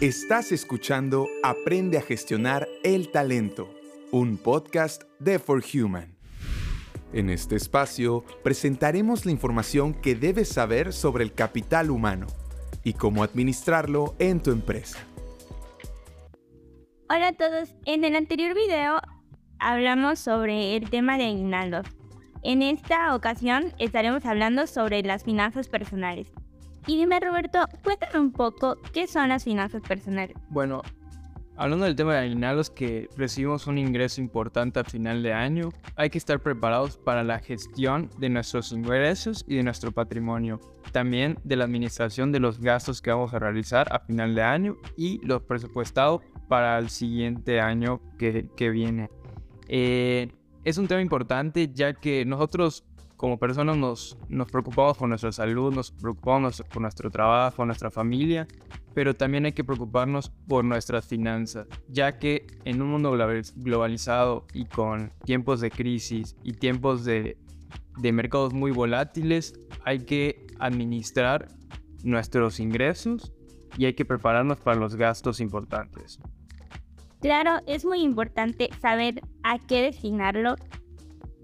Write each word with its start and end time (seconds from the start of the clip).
Estás 0.00 0.50
escuchando 0.50 1.28
Aprende 1.42 1.98
a 1.98 2.00
gestionar 2.00 2.66
el 2.84 3.10
talento, 3.10 3.68
un 4.10 4.38
podcast 4.38 5.02
de 5.18 5.38
For 5.38 5.62
Human. 5.74 6.16
En 7.12 7.28
este 7.28 7.56
espacio 7.56 8.24
presentaremos 8.42 9.26
la 9.26 9.32
información 9.32 9.92
que 9.92 10.14
debes 10.14 10.48
saber 10.48 10.94
sobre 10.94 11.22
el 11.22 11.34
capital 11.34 11.90
humano 11.90 12.28
y 12.82 12.94
cómo 12.94 13.22
administrarlo 13.22 14.14
en 14.18 14.42
tu 14.42 14.52
empresa. 14.52 14.98
Hola 17.10 17.28
a 17.28 17.32
todos, 17.34 17.74
en 17.84 18.02
el 18.04 18.16
anterior 18.16 18.54
video 18.54 19.02
hablamos 19.58 20.18
sobre 20.18 20.76
el 20.76 20.88
tema 20.88 21.18
de 21.18 21.24
aguinaldos. 21.26 21.86
En 22.42 22.62
esta 22.62 23.14
ocasión 23.14 23.74
estaremos 23.78 24.24
hablando 24.24 24.66
sobre 24.66 25.02
las 25.02 25.24
finanzas 25.24 25.68
personales. 25.68 26.32
Y 26.86 26.96
dime 26.96 27.20
Roberto, 27.20 27.66
cuéntame 27.84 28.18
un 28.18 28.32
poco 28.32 28.76
qué 28.92 29.06
son 29.06 29.28
las 29.28 29.44
finanzas 29.44 29.82
personales. 29.82 30.36
Bueno, 30.48 30.82
hablando 31.56 31.84
del 31.84 31.94
tema 31.94 32.14
de 32.14 32.20
aguinaldos 32.20 32.70
que 32.70 33.08
recibimos 33.16 33.66
un 33.66 33.78
ingreso 33.78 34.20
importante 34.20 34.80
a 34.80 34.84
final 34.84 35.22
de 35.22 35.32
año, 35.32 35.68
hay 35.94 36.08
que 36.08 36.18
estar 36.18 36.40
preparados 36.40 36.96
para 36.96 37.22
la 37.22 37.38
gestión 37.38 38.08
de 38.18 38.30
nuestros 38.30 38.72
ingresos 38.72 39.44
y 39.46 39.56
de 39.56 39.62
nuestro 39.62 39.92
patrimonio. 39.92 40.58
También 40.92 41.38
de 41.44 41.56
la 41.56 41.64
administración 41.64 42.32
de 42.32 42.40
los 42.40 42.60
gastos 42.60 43.02
que 43.02 43.10
vamos 43.10 43.34
a 43.34 43.38
realizar 43.38 43.92
a 43.92 44.00
final 44.00 44.34
de 44.34 44.42
año 44.42 44.76
y 44.96 45.24
los 45.24 45.42
presupuestados 45.42 46.22
para 46.48 46.78
el 46.78 46.88
siguiente 46.88 47.60
año 47.60 48.00
que, 48.18 48.48
que 48.56 48.70
viene. 48.70 49.10
Eh, 49.68 50.32
es 50.64 50.78
un 50.78 50.88
tema 50.88 51.00
importante 51.00 51.70
ya 51.72 51.94
que 51.94 52.24
nosotros 52.24 52.84
como 53.20 53.38
personas 53.38 53.76
nos, 53.76 54.16
nos 54.30 54.50
preocupamos 54.50 54.96
por 54.96 55.06
nuestra 55.06 55.30
salud, 55.30 55.74
nos 55.74 55.90
preocupamos 55.90 56.64
por 56.72 56.80
nuestro 56.80 57.10
trabajo, 57.10 57.66
nuestra 57.66 57.90
familia, 57.90 58.48
pero 58.94 59.14
también 59.14 59.44
hay 59.44 59.52
que 59.52 59.62
preocuparnos 59.62 60.30
por 60.48 60.64
nuestras 60.64 61.06
finanzas, 61.06 61.66
ya 61.86 62.18
que 62.18 62.46
en 62.64 62.80
un 62.80 62.88
mundo 62.88 63.14
globalizado 63.56 64.46
y 64.54 64.64
con 64.64 65.12
tiempos 65.26 65.60
de 65.60 65.70
crisis 65.70 66.34
y 66.42 66.54
tiempos 66.54 67.04
de, 67.04 67.36
de 67.98 68.12
mercados 68.12 68.54
muy 68.54 68.70
volátiles, 68.70 69.52
hay 69.84 69.98
que 69.98 70.46
administrar 70.58 71.48
nuestros 72.02 72.58
ingresos 72.58 73.34
y 73.76 73.84
hay 73.84 73.92
que 73.92 74.06
prepararnos 74.06 74.60
para 74.60 74.80
los 74.80 74.96
gastos 74.96 75.40
importantes. 75.40 76.18
Claro, 77.20 77.60
es 77.66 77.84
muy 77.84 78.00
importante 78.00 78.70
saber 78.80 79.20
a 79.42 79.58
qué 79.58 79.82
destinarlo 79.82 80.54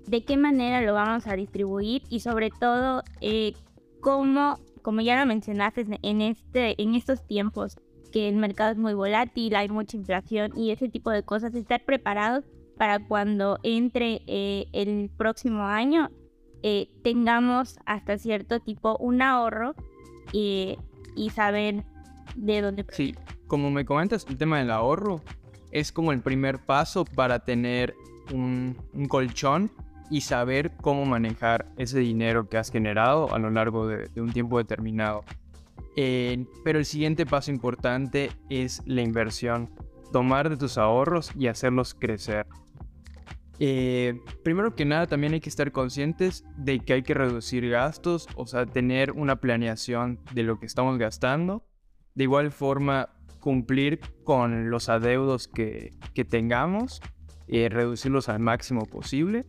de 0.06 0.24
qué 0.24 0.36
manera 0.36 0.80
lo 0.82 0.94
vamos 0.94 1.26
a 1.26 1.34
distribuir 1.34 2.02
y 2.08 2.20
sobre 2.20 2.50
todo 2.50 3.02
eh, 3.20 3.54
cómo, 4.00 4.58
como 4.82 5.00
ya 5.00 5.18
lo 5.18 5.26
mencionaste, 5.26 5.86
en, 6.02 6.20
este, 6.22 6.80
en 6.80 6.94
estos 6.94 7.26
tiempos 7.26 7.78
que 8.12 8.28
el 8.28 8.36
mercado 8.36 8.72
es 8.72 8.78
muy 8.78 8.94
volátil, 8.94 9.54
hay 9.56 9.68
mucha 9.68 9.96
inflación 9.96 10.52
y 10.56 10.70
ese 10.70 10.88
tipo 10.88 11.10
de 11.10 11.22
cosas, 11.22 11.54
estar 11.54 11.84
preparados 11.84 12.44
para 12.76 13.04
cuando 13.04 13.58
entre 13.62 14.22
eh, 14.26 14.66
el 14.72 15.10
próximo 15.16 15.62
año 15.62 16.10
eh, 16.62 16.88
tengamos 17.02 17.78
hasta 17.84 18.18
cierto 18.18 18.60
tipo 18.60 18.96
un 18.98 19.22
ahorro 19.22 19.74
y, 20.32 20.78
y 21.14 21.30
saber 21.30 21.84
de 22.36 22.60
dónde. 22.60 22.86
Sí, 22.90 23.14
como 23.46 23.70
me 23.70 23.84
comentas, 23.84 24.26
el 24.28 24.36
tema 24.36 24.58
del 24.58 24.70
ahorro 24.70 25.20
es 25.72 25.90
como 25.90 26.12
el 26.12 26.20
primer 26.20 26.58
paso 26.58 27.04
para 27.04 27.40
tener 27.40 27.94
un, 28.32 28.76
un 28.92 29.06
colchón 29.06 29.70
y 30.10 30.22
saber 30.22 30.72
cómo 30.80 31.04
manejar 31.04 31.66
ese 31.76 31.98
dinero 31.98 32.48
que 32.48 32.58
has 32.58 32.70
generado 32.70 33.32
a 33.34 33.38
lo 33.38 33.50
largo 33.50 33.86
de, 33.86 34.20
un 34.20 34.32
tiempo 34.32 34.58
determinado. 34.58 35.24
pero 36.64 36.78
el 36.78 36.84
siguiente 36.84 37.26
paso 37.26 37.50
importante 37.50 38.30
es 38.50 38.82
la 38.86 39.02
inversión. 39.02 39.70
Tomar 40.12 40.48
de 40.48 40.56
tus 40.56 40.78
ahorros 40.78 41.30
y 41.36 41.48
hacerlos 41.48 41.94
crecer. 41.94 42.46
Eh, 43.58 44.20
primero 44.44 44.74
que 44.74 44.84
nada, 44.84 45.06
también 45.06 45.32
hay 45.32 45.40
que 45.40 45.48
estar 45.48 45.72
conscientes 45.72 46.44
de 46.56 46.78
que 46.80 46.92
hay 46.92 47.02
que 47.02 47.14
reducir 47.14 47.68
gastos, 47.70 48.28
o 48.36 48.46
sea, 48.46 48.66
tener 48.66 49.12
una 49.12 49.36
planeación 49.36 50.20
de 50.32 50.42
lo 50.42 50.60
que 50.60 50.66
estamos 50.66 50.98
gastando. 50.98 51.64
De 52.14 52.24
igual 52.24 52.52
forma, 52.52 53.08
cumplir 53.40 54.00
con 54.24 54.70
los 54.70 54.88
adeudos 54.88 55.48
que, 55.48 55.92
tengamos, 56.28 57.00
eh, 57.48 57.68
reducirlos 57.68 58.28
al 58.28 58.40
máximo 58.40 58.86
posible 58.86 59.46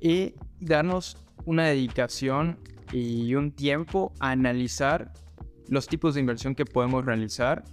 y 0.00 0.34
darnos 0.60 1.16
una 1.44 1.66
dedicación 1.66 2.58
y 2.92 3.34
un 3.34 3.52
tiempo 3.52 4.12
a 4.20 4.30
analizar 4.30 5.12
los 5.68 5.86
tipos 5.86 6.14
de 6.14 6.20
inversión 6.20 6.54
que 6.54 6.64
podemos 6.64 7.04
realizar 7.04 7.64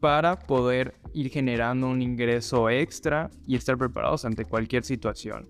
para 0.00 0.38
poder 0.38 0.94
ir 1.12 1.30
generando 1.30 1.88
un 1.88 2.02
ingreso 2.02 2.70
extra 2.70 3.30
y 3.46 3.56
estar 3.56 3.76
preparados 3.76 4.24
ante 4.24 4.44
cualquier 4.44 4.84
situación. 4.84 5.48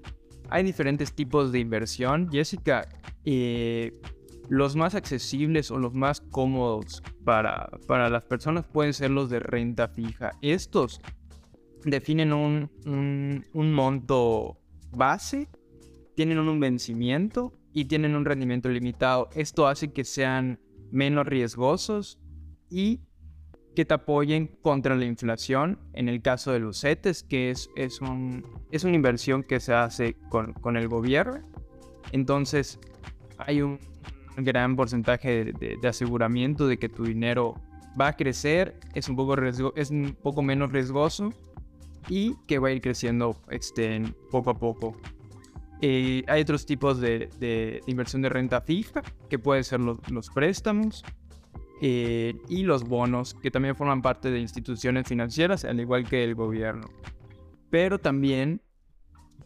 Hay 0.50 0.64
diferentes 0.64 1.12
tipos 1.12 1.52
de 1.52 1.58
inversión. 1.58 2.30
Jessica, 2.30 2.88
eh, 3.24 3.92
los 4.48 4.76
más 4.76 4.94
accesibles 4.94 5.70
o 5.70 5.78
los 5.78 5.92
más 5.92 6.20
cómodos 6.20 7.02
para, 7.24 7.68
para, 7.86 8.08
las 8.08 8.22
personas 8.22 8.64
pueden 8.66 8.94
ser 8.94 9.10
los 9.10 9.28
de 9.28 9.40
renta 9.40 9.88
fija. 9.88 10.32
Estos 10.40 11.00
definen 11.84 12.32
un, 12.32 12.70
un 13.52 13.72
monto 13.72 14.58
base 14.90 15.48
tienen 16.18 16.40
un 16.40 16.58
vencimiento 16.58 17.52
y 17.72 17.84
tienen 17.84 18.16
un 18.16 18.24
rendimiento 18.24 18.68
limitado. 18.68 19.28
Esto 19.36 19.68
hace 19.68 19.92
que 19.92 20.02
sean 20.02 20.58
menos 20.90 21.24
riesgosos 21.28 22.18
y 22.68 23.02
que 23.76 23.84
te 23.84 23.94
apoyen 23.94 24.48
contra 24.60 24.96
la 24.96 25.04
inflación. 25.04 25.78
En 25.92 26.08
el 26.08 26.20
caso 26.20 26.50
de 26.50 26.58
los 26.58 26.80
CETES, 26.80 27.22
que 27.22 27.50
es, 27.52 27.70
es, 27.76 28.00
un, 28.00 28.44
es 28.72 28.82
una 28.82 28.96
inversión 28.96 29.44
que 29.44 29.60
se 29.60 29.72
hace 29.72 30.16
con, 30.28 30.54
con 30.54 30.76
el 30.76 30.88
gobierno. 30.88 31.38
Entonces 32.10 32.80
hay 33.36 33.62
un 33.62 33.78
gran 34.38 34.74
porcentaje 34.74 35.44
de, 35.44 35.76
de, 35.80 35.88
aseguramiento 35.88 36.66
de 36.66 36.80
que 36.80 36.88
tu 36.88 37.04
dinero 37.04 37.54
va 37.98 38.08
a 38.08 38.16
crecer, 38.16 38.80
es 38.92 39.08
un 39.08 39.14
poco, 39.14 39.36
riesgo, 39.36 39.72
es 39.76 39.92
un 39.92 40.16
poco 40.20 40.42
menos 40.42 40.72
riesgoso 40.72 41.32
y 42.08 42.34
que 42.48 42.58
va 42.58 42.70
a 42.70 42.72
ir 42.72 42.80
creciendo 42.80 43.40
este, 43.50 44.02
poco 44.32 44.50
a 44.50 44.58
poco. 44.58 44.96
Hay 45.80 46.40
otros 46.40 46.66
tipos 46.66 47.00
de, 47.00 47.80
inversión 47.86 48.22
de 48.22 48.28
renta 48.28 48.60
fija, 48.60 49.02
que 49.28 49.38
pueden 49.38 49.64
ser 49.64 49.80
los, 49.80 50.30
préstamos 50.30 51.04
eh, 51.80 52.34
y 52.48 52.64
los 52.64 52.84
bonos, 52.84 53.34
que 53.34 53.50
también 53.50 53.76
forman 53.76 54.02
parte 54.02 54.30
de 54.30 54.40
instituciones 54.40 55.06
financieras, 55.06 55.64
al 55.64 55.78
igual 55.80 56.08
que 56.08 56.24
el 56.24 56.34
gobierno. 56.34 56.88
Pero 57.70 57.98
también, 57.98 58.60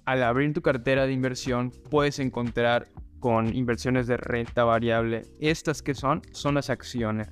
al 0.04 0.22
abrir 0.22 0.52
tu 0.52 0.62
cartera 0.62 1.06
de 1.06 1.12
inversión, 1.12 1.72
puedes 1.90 2.18
encontrar 2.18 2.88
con 3.20 3.54
inversiones 3.54 4.06
de 4.06 4.16
renta 4.16 4.64
variable. 4.64 5.26
Estas 5.40 5.82
que 5.82 5.94
son, 5.94 6.22
son 6.32 6.56
las 6.56 6.70
acciones. 6.70 7.28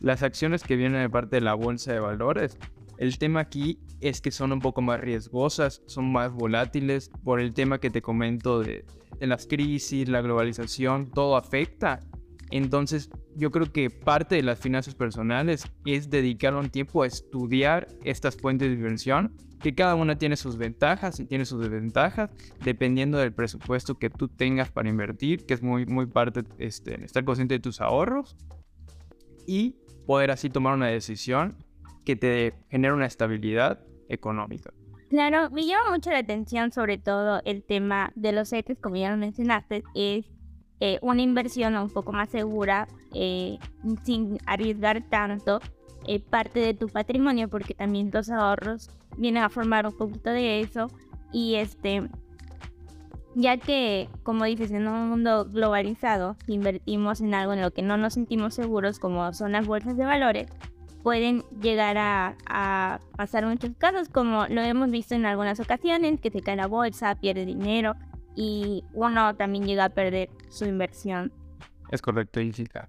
Las 0.00 0.22
acciones 0.22 0.64
que 0.64 0.76
vienen 0.76 1.00
de 1.02 1.10
parte 1.10 1.36
de 1.36 1.42
la 1.42 1.54
bolsa 1.54 1.92
de 1.92 2.00
valores 2.00 2.58
el 2.98 3.16
tema 3.18 3.40
aquí 3.40 3.78
es 4.00 4.20
que 4.20 4.30
son 4.30 4.52
un 4.52 4.60
poco 4.60 4.82
más 4.82 5.00
riesgosas, 5.00 5.82
son 5.86 6.10
más 6.12 6.32
volátiles 6.32 7.10
por 7.24 7.40
el 7.40 7.54
tema 7.54 7.78
que 7.78 7.90
te 7.90 8.02
comento 8.02 8.60
de, 8.60 8.84
las 9.20 9.46
crisis, 9.46 10.08
la 10.08 10.20
globalización, 10.20 11.10
todo 11.10 11.36
afecta. 11.36 12.00
Entonces 12.50 13.10
yo 13.36 13.50
creo 13.50 13.72
que 13.72 13.90
parte 13.90 14.34
de 14.34 14.42
las 14.42 14.58
finanzas 14.58 14.94
personales 14.94 15.64
es 15.86 16.10
dedicar 16.10 16.54
un 16.54 16.70
tiempo 16.70 17.02
a 17.02 17.06
estudiar 17.06 17.88
estas 18.04 18.36
fuentes 18.36 18.68
de 18.68 18.74
inversión, 18.74 19.36
que 19.60 19.74
cada 19.74 19.94
una 19.94 20.18
tiene 20.18 20.36
sus 20.36 20.56
ventajas 20.56 21.20
y 21.20 21.26
tiene 21.26 21.44
sus 21.44 21.60
desventajas, 21.60 22.30
dependiendo 22.64 23.18
del 23.18 23.32
presupuesto 23.32 23.96
que 23.96 24.10
tú 24.10 24.28
tengas 24.28 24.70
para 24.70 24.88
invertir, 24.88 25.46
que 25.46 25.54
es 25.54 25.62
muy, 25.62 25.86
muy 25.86 26.06
parte 26.06 26.42
este, 26.58 27.04
estar 27.04 27.24
consciente 27.24 27.54
de 27.54 27.60
tus 27.60 27.80
ahorros 27.80 28.36
y 29.46 29.76
poder 30.06 30.30
así 30.30 30.48
tomar 30.48 30.74
una 30.74 30.86
decisión 30.86 31.56
que 32.08 32.16
te 32.16 32.54
genera 32.70 32.94
una 32.94 33.04
estabilidad 33.04 33.80
económica. 34.08 34.72
Claro, 35.10 35.50
me 35.50 35.66
llama 35.66 35.90
mucho 35.90 36.10
la 36.10 36.20
atención 36.20 36.72
sobre 36.72 36.96
todo 36.96 37.42
el 37.44 37.62
tema 37.62 38.12
de 38.14 38.32
los 38.32 38.48
CETES, 38.48 38.78
como 38.80 38.96
ya 38.96 39.10
lo 39.10 39.18
mencionaste, 39.18 39.84
es 39.94 40.24
eh, 40.80 40.98
una 41.02 41.20
inversión 41.20 41.76
un 41.76 41.90
poco 41.90 42.12
más 42.12 42.30
segura, 42.30 42.88
eh, 43.12 43.58
sin 44.04 44.38
arriesgar 44.46 45.06
tanto 45.10 45.60
eh, 46.06 46.18
parte 46.18 46.60
de 46.60 46.72
tu 46.72 46.88
patrimonio, 46.88 47.50
porque 47.50 47.74
también 47.74 48.10
los 48.10 48.30
ahorros 48.30 48.88
vienen 49.18 49.42
a 49.42 49.50
formar 49.50 49.86
un 49.86 49.94
poquito 49.94 50.30
de 50.30 50.60
eso. 50.60 50.88
Y 51.30 51.56
este, 51.56 52.08
ya 53.34 53.58
que, 53.58 54.08
como 54.22 54.46
dices, 54.46 54.70
en 54.70 54.88
un 54.88 55.10
mundo 55.10 55.44
globalizado, 55.44 56.36
invertimos 56.46 57.20
en 57.20 57.34
algo 57.34 57.52
en 57.52 57.60
lo 57.60 57.70
que 57.70 57.82
no 57.82 57.98
nos 57.98 58.14
sentimos 58.14 58.54
seguros, 58.54 58.98
como 58.98 59.30
son 59.34 59.52
las 59.52 59.66
bolsas 59.66 59.98
de 59.98 60.06
valores, 60.06 60.48
pueden 61.02 61.44
llegar 61.60 61.96
a, 61.98 63.00
pasar 63.16 63.46
muchos 63.46 63.70
casos, 63.78 64.08
como 64.08 64.46
lo 64.48 64.60
hemos 64.60 64.90
visto 64.90 65.14
en 65.14 65.26
algunas 65.26 65.60
ocasiones, 65.60 66.20
que 66.20 66.30
se 66.30 66.40
cae 66.40 66.56
la 66.56 66.66
bolsa, 66.66 67.14
pierde 67.14 67.44
dinero 67.44 67.94
y 68.36 68.84
uno 68.92 69.34
también 69.34 69.66
llega 69.66 69.86
a 69.86 69.88
perder 69.88 70.30
su 70.48 70.64
inversión. 70.64 71.32
Es 71.90 72.02
correcto, 72.02 72.40
Jessica. 72.40 72.88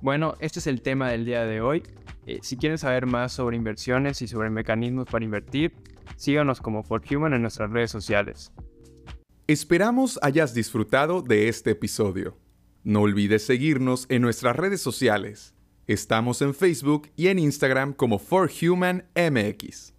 Bueno, 0.00 0.34
este 0.40 0.60
es 0.60 0.66
el 0.66 0.80
tema 0.80 1.10
del 1.10 1.24
día 1.24 1.44
de 1.44 1.60
hoy. 1.60 1.82
Eh, 2.26 2.38
si 2.42 2.56
quieren 2.56 2.78
saber 2.78 3.06
más 3.06 3.32
sobre 3.32 3.56
inversiones 3.56 4.22
y 4.22 4.28
sobre 4.28 4.48
mecanismos 4.48 5.06
para 5.10 5.24
invertir, 5.24 5.74
síganos 6.16 6.60
como 6.60 6.82
For 6.82 7.02
Human 7.10 7.34
en 7.34 7.42
nuestras 7.42 7.70
redes 7.70 7.90
sociales. 7.90 8.52
Esperamos 9.46 10.18
hayas 10.22 10.54
disfrutado 10.54 11.22
de 11.22 11.48
este 11.48 11.72
episodio. 11.72 12.38
No 12.84 13.02
olvides 13.02 13.44
seguirnos 13.44 14.06
en 14.08 14.22
nuestras 14.22 14.56
redes 14.56 14.80
sociales. 14.80 15.54
Estamos 15.90 16.40
en 16.40 16.54
Facebook 16.54 17.08
y 17.16 17.26
en 17.26 17.40
Instagram 17.40 17.94
como 17.94 18.20
For 18.20 18.48
Human 18.62 19.06
MX. 19.16 19.92